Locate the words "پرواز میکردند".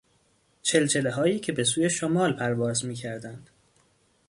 2.33-3.49